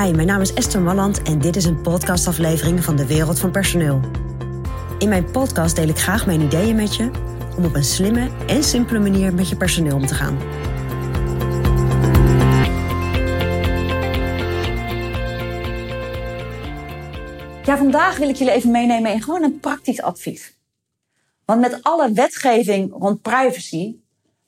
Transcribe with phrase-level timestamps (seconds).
[0.00, 3.50] Hi, mijn naam is Esther Malland en dit is een podcastaflevering van de Wereld van
[3.50, 4.00] Personeel.
[4.98, 7.10] In mijn podcast deel ik graag mijn ideeën met je
[7.56, 10.38] om op een slimme en simpele manier met je personeel om te gaan.
[17.64, 20.56] Ja, vandaag wil ik jullie even meenemen in gewoon een praktisch advies.
[21.44, 23.96] Want met alle wetgeving rond privacy,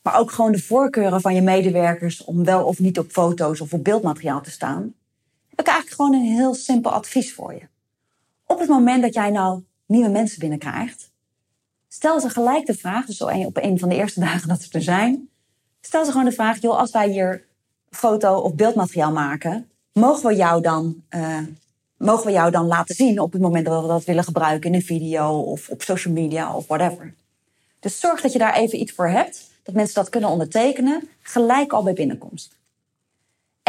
[0.02, 3.72] maar ook gewoon de voorkeuren van je medewerkers om wel of niet op foto's of
[3.72, 4.94] op beeldmateriaal te staan,
[5.56, 7.68] heb ik eigenlijk gewoon een heel simpel advies voor je.
[8.46, 11.10] Op het moment dat jij nou nieuwe mensen binnenkrijgt,
[11.88, 14.82] stel ze gelijk de vraag, dus op een van de eerste dagen dat ze er
[14.82, 15.28] zijn,
[15.80, 17.44] stel ze gewoon de vraag, joh, als wij hier
[17.90, 21.38] foto of beeldmateriaal maken, mogen we jou dan, uh,
[21.96, 24.76] mogen we jou dan laten zien op het moment dat we dat willen gebruiken in
[24.76, 27.14] een video of op social media of whatever.
[27.80, 31.72] Dus zorg dat je daar even iets voor hebt, dat mensen dat kunnen ondertekenen, gelijk
[31.72, 32.60] al bij binnenkomst.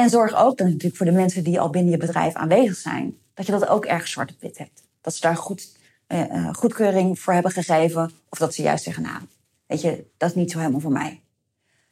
[0.03, 3.17] En zorg ook dan natuurlijk voor de mensen die al binnen je bedrijf aanwezig zijn,
[3.33, 4.83] dat je dat ook ergens zwart op wit hebt.
[5.01, 5.77] Dat ze daar goed,
[6.07, 9.21] uh, goedkeuring voor hebben gegeven, of dat ze juist zeggen, nou,
[9.67, 11.21] weet je, dat is niet zo helemaal voor mij.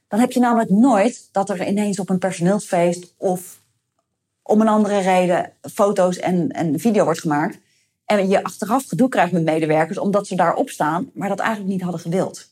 [0.07, 3.59] Dan heb je namelijk nooit dat er ineens op een personeelsfeest of
[4.41, 7.57] om een andere reden foto's en, en video wordt gemaakt.
[8.05, 11.81] En je achteraf gedoe krijgt met medewerkers omdat ze daarop staan, maar dat eigenlijk niet
[11.81, 12.49] hadden gewild.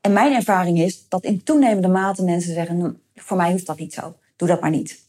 [0.00, 3.78] En mijn ervaring is dat in toenemende mate mensen zeggen: nou, voor mij hoeft dat
[3.78, 5.00] niet zo doe dat maar niet.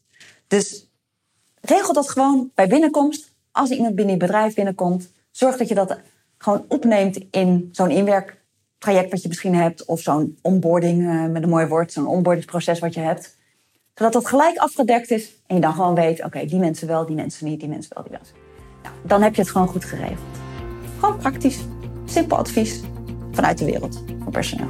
[0.48, 0.90] Dus
[1.62, 3.34] regel dat gewoon bij binnenkomst.
[3.52, 6.00] Als iemand binnen je bedrijf binnenkomt, zorg dat je dat
[6.38, 9.86] gewoon opneemt in zo'n inwerktraject wat je misschien hebt.
[9.86, 13.38] Of zo'n onboarding eh, met een mooi woord, zo'n onboardingsproces wat je hebt.
[13.94, 17.16] Zodat dat gelijk afgedekt is en je dan gewoon weet, oké, die mensen wel, die
[17.16, 18.36] mensen niet, die mensen wel, die mensen.
[18.84, 20.20] Nou, dan heb je het gewoon goed geregeld.
[21.00, 21.60] Gewoon praktisch,
[22.06, 22.82] simpel advies
[23.32, 24.70] vanuit de wereld van personeel.